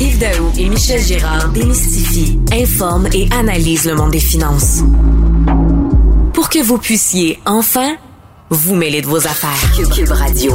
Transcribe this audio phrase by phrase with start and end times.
[0.00, 4.84] Yves Daou et Michel Gérard démystifient, informent et analysent le monde des finances.
[6.32, 7.96] Pour que vous puissiez enfin
[8.48, 9.72] vous mêler de vos affaires.
[9.92, 10.52] Cube Radio.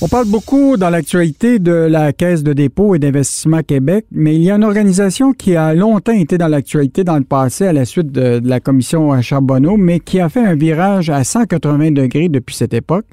[0.00, 4.42] On parle beaucoup dans l'actualité de la Caisse de dépôt et d'investissement Québec, mais il
[4.42, 7.84] y a une organisation qui a longtemps été dans l'actualité dans le passé à la
[7.84, 12.54] suite de, la commission Charbonneau, mais qui a fait un virage à 180 degrés depuis
[12.54, 13.06] cette époque.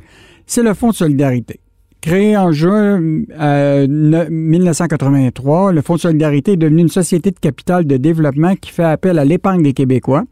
[0.45, 1.59] C'est le Fonds de solidarité.
[2.06, 7.98] Créé en juin 1983, le Fonds de solidarité est devenu une société de capital de
[7.98, 10.26] développement qui fait appel à l'épargne des Québécois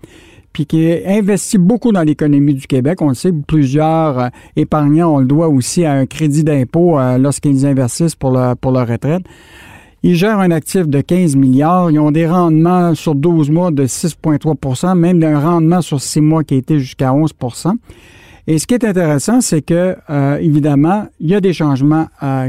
[0.53, 3.01] puis qui investit beaucoup dans l'économie du Québec.
[3.01, 7.17] On le sait, plusieurs euh, épargnants, on le doit aussi à un crédit d'impôt euh,
[7.17, 9.23] lorsqu'ils investissent pour leur retraite.
[10.03, 11.89] Ils gèrent un actif de 15 milliards.
[11.89, 16.43] Ils ont des rendements sur 12 mois de 6,3% même d'un rendement sur 6 mois
[16.43, 17.33] qui a été jusqu'à 11
[18.47, 22.07] et ce qui est intéressant, c'est que, euh, évidemment, il y a des changements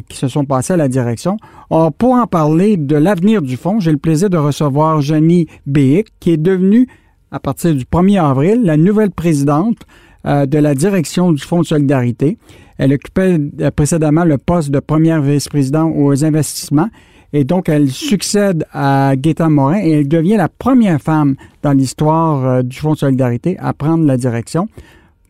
[0.08, 1.36] qui se sont passés à la direction.
[1.70, 6.08] Or, pour en parler de l'avenir du fonds, j'ai le plaisir de recevoir Jenny Béic,
[6.20, 6.88] qui est devenue
[7.34, 9.78] à partir du 1er avril, la nouvelle présidente
[10.26, 12.38] euh, de la direction du Fonds de solidarité.
[12.78, 16.88] Elle occupait euh, précédemment le poste de première vice-présidente aux investissements
[17.34, 22.46] et donc elle succède à Gaétan Morin et elle devient la première femme dans l'histoire
[22.46, 24.66] euh, du Fonds de solidarité à prendre la direction.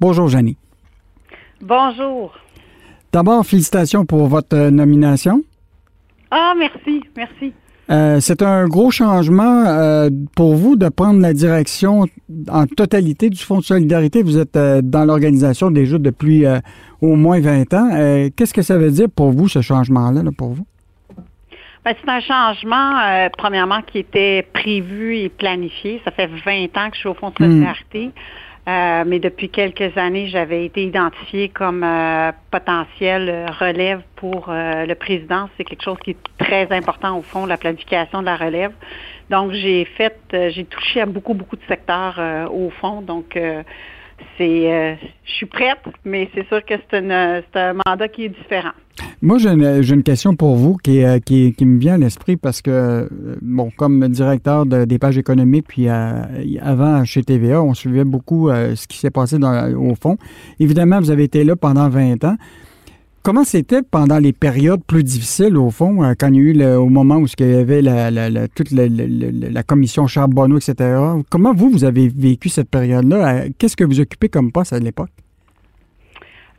[0.01, 0.57] Bonjour, Janie.
[1.61, 2.35] Bonjour.
[3.13, 5.43] D'abord, félicitations pour votre nomination.
[6.31, 7.53] Ah, merci, merci.
[7.91, 12.07] Euh, c'est un gros changement euh, pour vous de prendre la direction
[12.49, 14.23] en totalité du Fonds de solidarité.
[14.23, 16.45] Vous êtes euh, dans l'organisation déjà depuis
[17.01, 18.31] au moins 20 ans.
[18.37, 20.67] Qu'est-ce que ça veut dire pour vous, ce changement-là, pour vous?
[21.85, 26.01] Ben, c'est un changement, premièrement, qui était prévu et planifié.
[26.05, 27.51] Ça fait 20 ans que je suis au Fonds de hmm.
[27.51, 28.11] solidarité.
[28.67, 34.95] Euh, mais depuis quelques années, j'avais été identifiée comme euh, potentiel relève pour euh, le
[34.95, 35.51] président.
[35.57, 38.73] C'est quelque chose qui est très important au fond, la planification de la relève.
[39.29, 42.21] Donc, j'ai fait, j'ai touché à beaucoup, beaucoup de secteurs
[42.53, 43.01] au fond.
[43.01, 43.39] Donc,
[44.37, 46.97] c'est, je suis prête, mais c'est sûr que c'est,
[47.55, 48.73] un mandat qui est différent.
[49.23, 53.09] Moi, j'ai une, question pour vous euh, qui, me vient à l'esprit parce que, euh,
[53.41, 56.23] bon, comme directeur des pages économiques, puis euh,
[56.61, 60.19] avant chez TVA, on suivait beaucoup ce qui s'est passé au fond.
[60.61, 62.37] Évidemment, vous avez été là pendant 20 ans.
[63.25, 66.91] Comment c'était pendant les périodes plus difficiles, au fond, quand il y a eu au
[66.91, 70.95] moment où il y avait la, toute la, commission Charbonneau, etc.
[71.31, 73.45] Comment vous, vous avez vécu cette période-là?
[73.59, 75.09] Qu'est-ce que vous occupez comme poste à l'époque?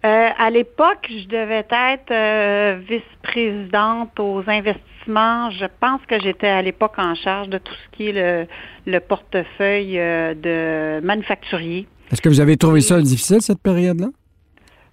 [0.06, 5.52] Euh, à l'époque, je devais être euh, vice-présidente aux investissements.
[5.52, 8.48] Je pense que j'étais à l'époque en charge de tout ce qui est
[8.88, 11.88] le, portefeuille euh, de manufacturier.
[12.12, 14.08] Est-ce que vous avez trouvé ça difficile cette période-là?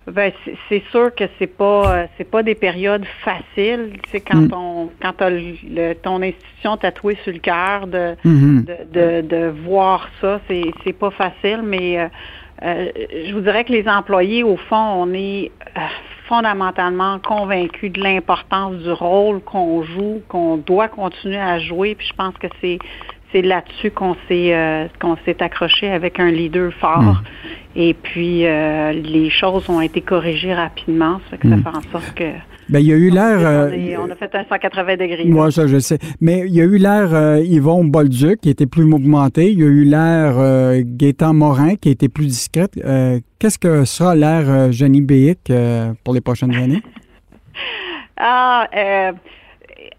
[0.06, 0.32] Ben,
[0.68, 3.92] c'est sûr que c'est pas c'est pas des périodes faciles.
[4.10, 4.52] C'est quand mm.
[4.52, 8.90] on quand le, ton institution tatouée sur le cœur de, mm-hmm.
[8.90, 12.10] de, de, voir ça, c'est c'est pas facile, mais
[12.64, 12.90] euh,
[13.26, 15.80] je vous dirais que les employés, au fond, on est euh,
[16.28, 21.94] fondamentalement convaincus de l'importance du rôle qu'on joue, qu'on doit continuer à jouer.
[21.94, 22.78] Puis je pense que c'est
[23.32, 27.00] c'est là-dessus qu'on s'est euh, qu'on s'est accroché avec un leader fort.
[27.02, 27.22] Hmm.
[27.74, 31.62] Et puis les choses ont été corrigées rapidement, ça fait que ça hmm.
[31.62, 32.32] fait en sorte que
[32.68, 33.70] ben, il y a eu l'air.
[34.00, 35.24] on, a fait un 180 degrés.
[35.26, 35.98] Moi, ça, je sais.
[36.20, 39.50] Mais il y a eu l'air euh, Yvon Bolduc, qui était plus mouvementé.
[39.50, 42.78] Il y a eu l'air euh, Gaétan Morin, qui était plus discrète.
[42.84, 45.52] Euh, qu'est-ce que sera l'air euh, Jenny Béic
[46.04, 46.82] pour les prochaines années?
[48.16, 48.66] ah,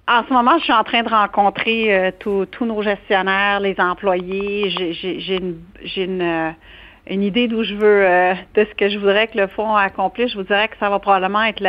[0.07, 4.69] en ce moment, je suis en train de rencontrer tous nos gestionnaires, les employés.
[4.69, 5.35] J'ai
[5.97, 6.55] une,
[7.07, 10.31] une, idée d'où je veux, de ce que je voudrais que le fonds accomplisse.
[10.31, 11.61] Je vous dirais que ça va probablement être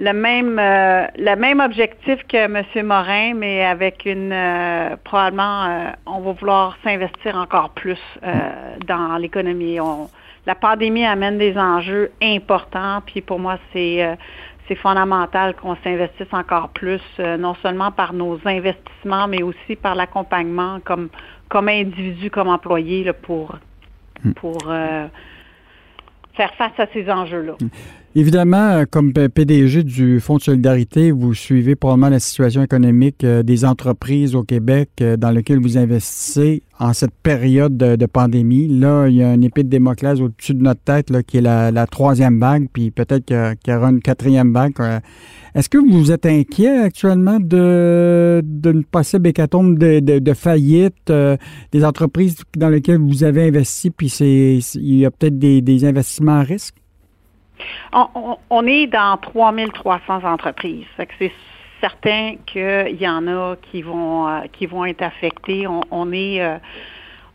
[0.00, 2.86] le même euh, objectif que M.
[2.86, 8.00] Morin, mais avec une euh, probablement euh, on va vouloir s'investir encore plus
[8.86, 9.78] dans l'économie.
[10.46, 14.16] la pandémie amène des enjeux importants, puis pour moi c'est
[14.70, 20.78] c'est fondamental qu'on s'investisse encore plus, non seulement par nos investissements, mais aussi par l'accompagnement
[20.84, 21.08] comme
[21.48, 23.56] comme individu, comme employé là, pour
[24.24, 24.32] hmm.
[24.34, 27.54] pour faire face à ces enjeux-là.
[28.16, 33.44] Évidemment, euh, comme PDG du Fonds de solidarité, vous suivez probablement la situation économique euh,
[33.44, 38.66] des entreprises au Québec euh, dans lesquelles vous investissez en cette période de, pandémie.
[38.66, 41.40] Là, il y a une épée de Démoclès au-dessus de notre tête là, qui est
[41.40, 44.72] la, troisième vague, puis peut-être qu'il y aura une quatrième vague.
[45.54, 51.12] Est-ce que vous êtes inquiet actuellement de d'une possible hécatombe de, de, faillite
[51.70, 56.42] des entreprises dans lesquelles vous avez investi, puis il y a peut-être des investissements à
[56.42, 56.79] risque?
[57.92, 60.86] On, est dans 3300 entreprises.
[61.80, 65.66] certain qu'il y en a qui vont euh, qui vont être affectés.
[65.66, 66.58] On, est euh,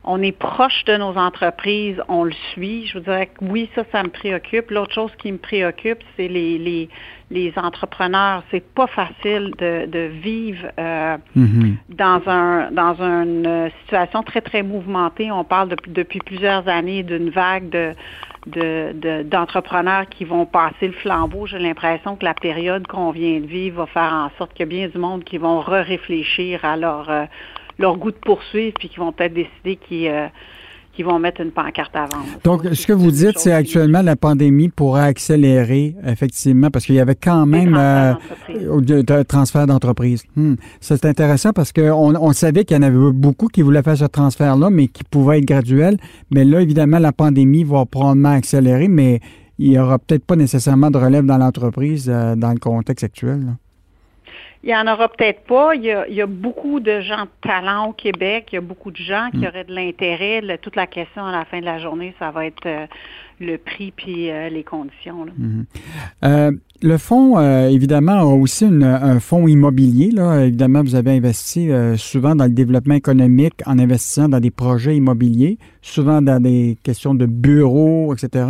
[0.05, 2.85] on est proche de nos entreprises, on le suit.
[2.87, 4.69] Je vous dirais que oui, ça, ça me préoccupe.
[4.71, 6.89] L'autre chose qui me préoccupe, c'est les, les,
[7.31, 8.43] les entrepreneurs.
[8.51, 11.75] C'est pas facile de, de vivre euh, mm-hmm.
[11.89, 15.31] dans un dans une situation très très mouvementée.
[15.31, 17.93] On parle depuis, depuis plusieurs années d'une vague de
[19.23, 21.47] d'entrepreneurs qui vont passer le flambeau.
[21.47, 24.63] J'ai l'impression que la période qu'on vient de vivre va faire en sorte qu'il y
[24.63, 27.25] a bien du monde qui vont re-réfléchir à leur, euh,
[27.77, 30.27] leur goût de poursuivre, puis qui vont peut-être décider qu'ils euh,
[30.95, 32.25] qui vont mettre une pancarte à vendre.
[32.43, 36.99] Donc, ce que vous dites, c'est actuellement la pandémie pourrait accélérer, effectivement, parce qu'il y
[36.99, 38.13] avait quand même euh,
[38.79, 40.23] de transfert d'entreprise.
[40.35, 40.55] Hmm.
[40.79, 44.05] C'est intéressant parce qu'on on savait qu'il y en avait beaucoup qui voulaient faire ce
[44.05, 45.97] transfert-là, mais qui pouvait être graduel.
[46.31, 49.19] Mais là, évidemment, la pandémie va probablement accélérer, mais
[49.57, 53.55] il n'y aura peut-être pas nécessairement de relève dans l'entreprise euh, dans le contexte actuel.
[54.65, 55.75] Il n'y en aura peut-être pas.
[55.75, 58.47] Il y, a, beaucoup de gens de talent au Québec.
[58.51, 59.45] Il y a beaucoup de gens qui mm.
[59.45, 60.41] auraient de l'intérêt.
[60.59, 62.87] toute la question à la fin de la journée, ça va être euh,
[63.39, 65.27] le prix puis euh, les conditions.
[65.27, 65.65] Mm-hmm.
[66.23, 66.51] Euh,
[66.81, 67.39] le fonds,
[67.69, 70.09] évidemment, a aussi un fonds immobilier.
[70.09, 70.45] Là.
[70.45, 75.57] Évidemment, vous avez investi souvent dans le développement économique en investissant dans des projets immobiliers,
[75.83, 78.45] souvent dans des questions de bureaux, etc.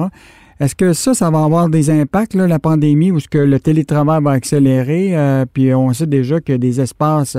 [0.57, 3.59] Est-ce que ça, ça va avoir des impacts, là, la pandémie, ou est-ce que le
[3.59, 5.09] télétravail va accélérer?
[5.17, 7.37] Euh, puis on sait déjà qu'il y a des espaces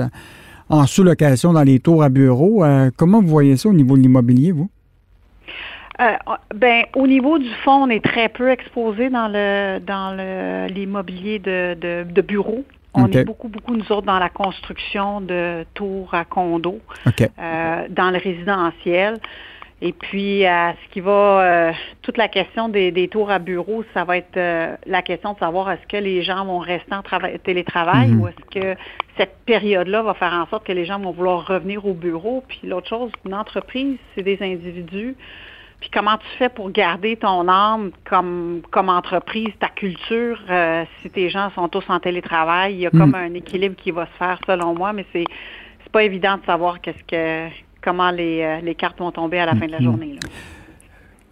[0.69, 2.63] en sous-location dans les tours à bureaux.
[2.63, 4.69] Euh, comment vous voyez ça au niveau de l'immobilier, vous?
[5.99, 6.11] Euh,
[6.53, 10.15] ben, au niveau du fonds, on est très peu exposé dans le dans
[10.67, 12.63] l'immobilier de, de, de bureaux.
[12.93, 18.17] On est beaucoup, beaucoup, nous autres, dans la construction de tours à condos, dans le
[18.17, 19.19] résidentiel.
[19.81, 21.71] Et puis, à ce qui va, euh,
[22.01, 25.69] toute la question des, tours à bureau, ça va être euh, la question de savoir
[25.69, 27.03] est-ce que les gens vont rester en
[27.43, 28.21] télétravail mhm.
[28.21, 28.79] ou est-ce que
[29.17, 32.43] cette période-là va faire en sorte que les gens vont vouloir revenir au bureau.
[32.47, 35.15] Puis l'autre chose, une entreprise, c'est des individus.
[35.79, 41.11] Puis comment tu fais pour garder ton âme comme, comme entreprise, ta culture, euh, si
[41.11, 43.15] tes gens sont tous en télétravail, il y a comme mhm.
[43.15, 45.25] un équilibre qui va se faire selon moi, mais c'est
[45.83, 47.47] c'est pas évident de savoir qu'est-ce que
[47.87, 49.83] comment les, euh, les, cartes vont tomber à la fin de la mm-hmm.
[49.83, 50.19] journée.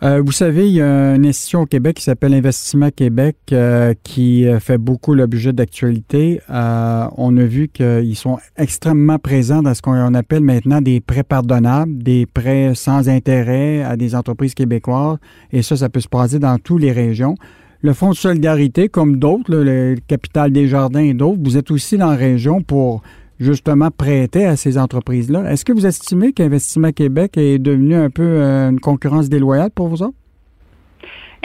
[0.03, 3.93] Euh, vous savez, il y a une institution au Québec qui s'appelle Investissement Québec euh,
[4.03, 6.39] qui fait beaucoup l'objet d'actualité.
[6.49, 12.01] on a vu qu'ils sont extrêmement présents dans ce qu'on appelle maintenant des prêts pardonnables,
[12.01, 15.17] des prêts sans intérêt à des entreprises québécoises.
[15.51, 17.35] Et ça, ça peut se passer dans toutes les régions.
[17.81, 21.97] Le Fonds de solidarité, comme d'autres, le Capital des Jardins et d'autres, vous êtes aussi
[21.97, 23.01] dans la région pour
[23.39, 25.51] justement prêter à ces entreprises-là.
[25.51, 29.87] Est-ce que vous estimez qu'Investissement Québec est devenu un peu euh, une concurrence déloyale pour
[29.87, 30.15] vous autres?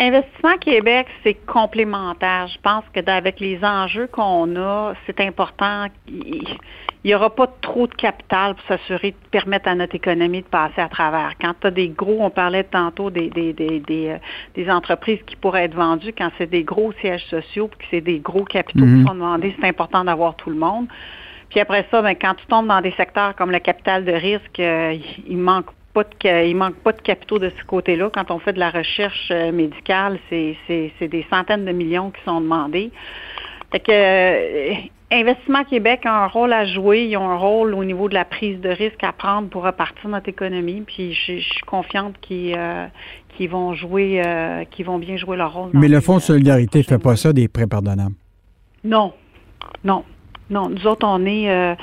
[0.01, 2.49] Investissement Québec, c'est complémentaire.
[2.49, 5.89] Je pense que avec les enjeux qu'on a, c'est important.
[6.09, 6.57] Il
[7.05, 10.81] n'y aura pas trop de capital pour s'assurer de permettre à notre économie de passer
[10.81, 11.35] à travers.
[11.39, 14.19] Quand tu as des gros, on parlait tantôt des, des, des, des,
[14.59, 18.01] euh, entreprises qui pourraient être vendues, quand c'est des gros sièges sociaux, puis que c'est
[18.01, 19.07] des gros capitaux qui mhm.
[19.07, 20.87] sont demandés, c'est important d'avoir tout le monde.
[21.51, 24.61] Puis après ça, ben, quand tu tombes dans des secteurs comme le capital de risque,
[24.61, 24.97] euh,
[25.29, 28.09] il manque pas de, il manque pas de capitaux de ce côté-là.
[28.15, 30.57] Quand on fait de la recherche euh, médicale, c'est,
[31.01, 32.93] des centaines de millions qui sont demandés.
[33.73, 34.75] Fait que euh,
[35.13, 37.07] Investissement Québec a un rôle à jouer.
[37.07, 40.09] Ils ont un rôle au niveau de la prise de risque à prendre pour repartir
[40.09, 40.85] notre économie.
[40.87, 42.57] Puis je, suis confiante qu'ils,
[43.51, 44.23] vont jouer,
[44.71, 45.71] qu'ils vont bien jouer leur rôle.
[45.73, 48.15] Mais le Fonds de solidarité ne fait pas ça des prêts pardonnables?
[48.85, 49.13] Non,
[49.83, 50.05] non.
[50.51, 51.75] Non, nous autres, on est euh,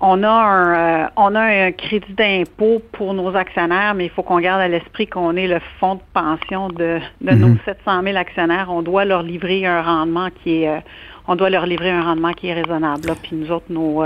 [0.00, 4.22] on a un euh, on a un crédit d'impôt pour nos actionnaires, mais il faut
[4.22, 8.04] qu'on garde à l'esprit qu'on est le fonds de pension de, de nos 700 mhm.
[8.06, 8.68] 000 actionnaires.
[8.70, 10.80] On doit leur livrer un rendement qui est euh,
[11.28, 13.12] on doit leur livrer un rendement qui est raisonnable.
[13.22, 14.02] Puis nous autres, nos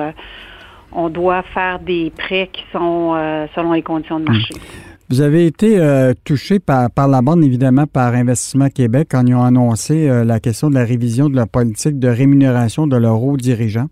[0.96, 3.14] on doit faire des prêts qui sont
[3.54, 4.54] selon les conditions de marché.
[4.54, 4.93] Mhm.
[5.10, 9.34] Vous avez été euh, touché par, par la bande, évidemment, par Investissement Québec quand ils
[9.34, 13.22] ont annoncé euh, la question de la révision de la politique de rémunération de leurs
[13.22, 13.88] hauts dirigeants.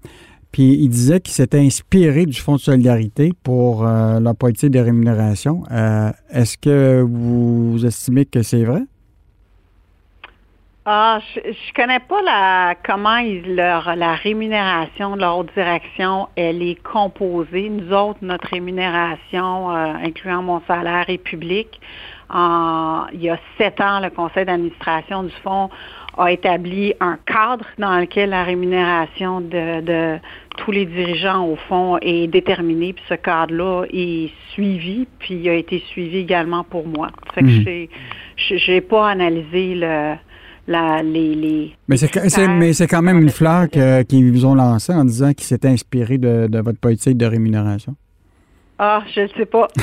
[0.53, 4.79] Puis ils disaient qu'ils s'étaient inspirés du Fonds de solidarité pour euh, la politique de
[4.79, 5.65] rémunération.
[6.31, 8.83] Est-ce que vous estimez que c'est vrai?
[10.85, 16.29] Ah, je, je connais pas la comment ils, leur la rémunération de leur haute direction,
[16.35, 17.69] elle est composée.
[17.69, 21.81] Nous autres, notre rémunération, euh, incluant mon salaire, est publique.
[22.31, 25.71] En, il y a sept ans, le conseil d'administration du fonds
[26.19, 30.19] a établi un cadre dans lequel la rémunération de, de
[30.57, 32.93] tous les dirigeants au fond est déterminée.
[32.93, 37.07] Puis ce cadre-là est suivi, puis il a été suivi également pour moi.
[37.35, 37.89] Fait que mmh.
[38.37, 40.17] j'ai, j'ai pas analysé le
[40.67, 45.33] la, les, les mais c'est quand même une fleur qu'ils vous ont lancée en disant
[45.33, 47.97] qu'ils s'étaient inspirés de, de, votre politique de rémunération.
[48.79, 49.69] Ah, je ne sais pas.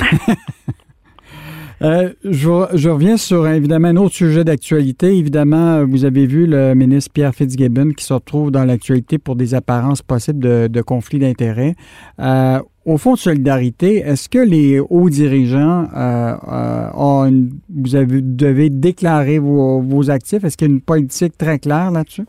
[1.82, 5.16] Euh, je, reviens sur évidemment un autre sujet d'actualité.
[5.16, 9.54] Évidemment, vous avez vu le ministre Pierre Fitzgibbon qui se retrouve dans l'actualité pour des
[9.54, 11.74] apparences possibles de, de conflits d'intérêts.
[12.18, 17.30] Euh, au Fonds de solidarité, est-ce que les hauts dirigeants euh, ont
[17.74, 20.44] vous avez, devez déclarer vos, vos actifs?
[20.44, 22.24] Est-ce qu'il y a une politique très claire là-dessus?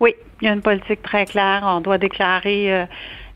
[0.00, 1.62] Oui, il y a une politique très claire.
[1.64, 2.86] On doit déclarer euh,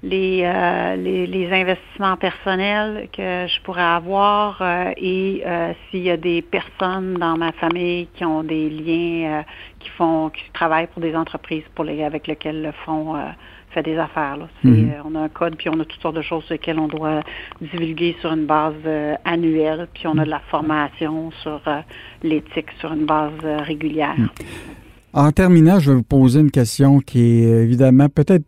[0.04, 6.42] les, les, investissements personnels que je pourrais avoir euh, et euh, s'il y a des
[6.42, 9.44] personnes dans ma famille qui ont des liens,
[9.80, 13.14] qui font, qui travaillent pour des entreprises pour les, avec lesquelles le fonds
[13.70, 14.38] fait des affaires.
[14.62, 14.92] Mhm.
[15.04, 17.22] on a un code, puis on a toutes sortes de choses sur lesquelles on doit
[17.60, 18.74] divulguer sur une base
[19.24, 21.60] annuelle, puis on a de la formation sur
[22.22, 24.14] l'éthique sur une base régulière.
[24.16, 24.28] Mhm.
[25.12, 28.44] En terminant, je vais vous poser une question qui est évidemment peut-être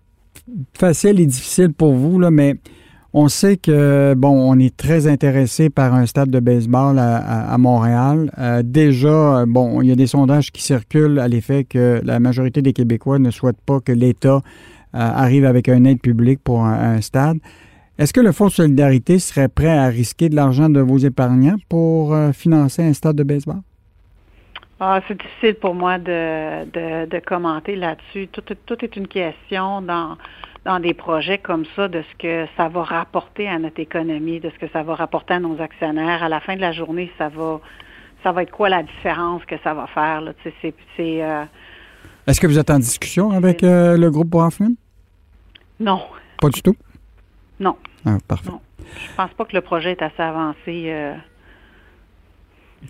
[0.74, 2.56] facile et difficile pour vous, là, mais
[3.18, 8.30] on sait que, bon, on est très intéressé par un stade de baseball à, Montréal.
[8.38, 12.60] Euh, déjà, bon, il y a des sondages qui circulent à l'effet que la majorité
[12.60, 14.40] des Québécois ne souhaitent pas que l'État euh,
[14.92, 17.38] arrive avec un aide publique pour un, stade.
[17.98, 21.56] Est-ce que le Fonds de solidarité serait prêt à risquer de l'argent de vos épargnants
[21.70, 23.62] pour euh, financer un stade de baseball?
[24.78, 28.28] Ah, c'est difficile pour moi de, de, de commenter là-dessus.
[28.28, 30.18] Tout, tout, est une question dans,
[30.66, 34.50] dans des projets comme ça de ce que ça va rapporter à notre économie, de
[34.50, 36.22] ce que ça va rapporter à nos actionnaires.
[36.22, 37.60] À la fin de la journée, ça va
[38.22, 40.20] ça va être quoi la différence que ça va faire?
[40.20, 40.32] Là?
[40.42, 41.44] C'est, c'est, euh,
[42.26, 44.72] Est-ce que vous êtes en discussion avec euh, le groupe Braffman?
[45.78, 46.02] Non.
[46.40, 46.74] Pas du tout?
[47.60, 47.76] Non.
[48.04, 48.50] Ah, parfait.
[48.50, 48.60] Non.
[48.80, 50.86] Je pense pas que le projet est assez avancé.
[50.88, 51.14] Euh,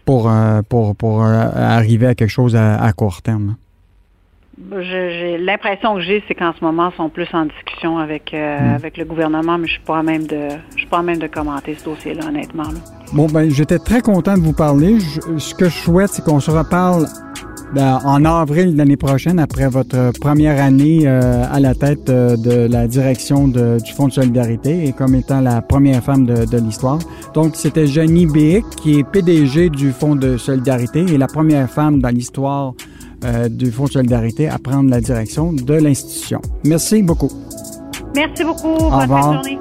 [0.05, 0.31] pour,
[0.69, 3.57] pour, pour arriver à quelque chose à, court terme?
[4.81, 8.59] J'ai l'impression que j'ai, c'est qu'en ce moment, ils sont plus en discussion avec, euh,
[8.59, 8.75] hmm.
[8.75, 11.27] avec le gouvernement, mais je suis pas à même de je suis pas même de
[11.27, 12.65] commenter ce dossier-là, honnêtement.
[13.13, 14.99] Bon, ben, j'étais très content de vous parler.
[15.01, 17.07] ce que je souhaite, c'est qu'on se reparle
[17.75, 22.87] en avril l'année prochaine, après votre première année euh, à la tête euh, de la
[22.87, 26.99] direction du Fonds de solidarité et comme étant la première femme de, l'histoire.
[27.35, 32.01] Donc, c'était Jenny Bick, qui est PDG du Fonds de solidarité et la première femme
[32.01, 32.75] dans l'histoire
[33.25, 36.41] euh, du Fonds de solidarité à prendre la direction de l'institution.
[36.65, 37.31] Merci beaucoup.
[38.15, 38.79] Merci beaucoup.
[38.79, 39.59] Bonne journée.